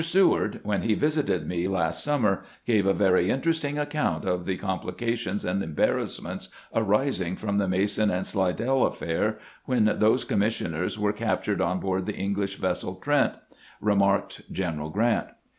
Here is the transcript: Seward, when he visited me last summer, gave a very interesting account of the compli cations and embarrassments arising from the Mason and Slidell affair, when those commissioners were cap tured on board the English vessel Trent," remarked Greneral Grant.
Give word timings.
Seward, 0.03 0.61
when 0.63 0.81
he 0.81 0.95
visited 0.95 1.47
me 1.47 1.67
last 1.67 2.03
summer, 2.03 2.41
gave 2.65 2.87
a 2.87 2.91
very 2.91 3.29
interesting 3.29 3.77
account 3.77 4.25
of 4.25 4.47
the 4.47 4.57
compli 4.57 4.93
cations 4.97 5.47
and 5.47 5.61
embarrassments 5.61 6.47
arising 6.73 7.35
from 7.35 7.59
the 7.59 7.67
Mason 7.67 8.09
and 8.09 8.25
Slidell 8.25 8.87
affair, 8.87 9.37
when 9.65 9.85
those 9.99 10.23
commissioners 10.23 10.97
were 10.97 11.13
cap 11.13 11.43
tured 11.43 11.63
on 11.63 11.79
board 11.79 12.07
the 12.07 12.15
English 12.17 12.55
vessel 12.55 12.95
Trent," 12.95 13.35
remarked 13.79 14.51
Greneral 14.51 14.91
Grant. 14.91 15.27